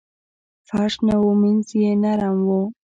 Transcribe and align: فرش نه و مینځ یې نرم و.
فرش 0.67 0.95
نه 1.07 1.15
و 1.21 1.25
مینځ 1.41 1.67
یې 1.81 1.91
نرم 2.03 2.37
و. 2.47 2.49